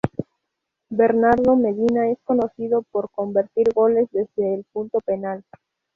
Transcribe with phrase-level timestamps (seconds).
[0.89, 5.45] Bernardo Medina es conocido por convertir goles desde el punto penal.